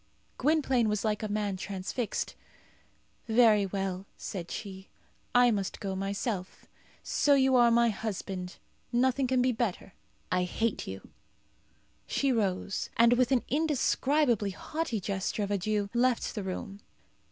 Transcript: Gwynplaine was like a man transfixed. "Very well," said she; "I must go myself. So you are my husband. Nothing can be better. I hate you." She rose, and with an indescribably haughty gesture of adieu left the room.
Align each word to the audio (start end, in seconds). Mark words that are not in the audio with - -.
Gwynplaine 0.39 0.89
was 0.89 1.05
like 1.05 1.21
a 1.21 1.27
man 1.27 1.57
transfixed. 1.57 2.33
"Very 3.27 3.67
well," 3.67 4.07
said 4.17 4.49
she; 4.49 4.89
"I 5.35 5.51
must 5.51 5.79
go 5.79 5.95
myself. 5.95 6.65
So 7.03 7.35
you 7.35 7.55
are 7.55 7.69
my 7.69 7.89
husband. 7.89 8.57
Nothing 8.91 9.27
can 9.27 9.43
be 9.43 9.51
better. 9.51 9.93
I 10.31 10.45
hate 10.45 10.87
you." 10.87 11.11
She 12.07 12.31
rose, 12.31 12.89
and 12.97 13.13
with 13.13 13.31
an 13.31 13.43
indescribably 13.47 14.49
haughty 14.49 14.99
gesture 14.99 15.43
of 15.43 15.51
adieu 15.51 15.87
left 15.93 16.33
the 16.33 16.41
room. 16.41 16.79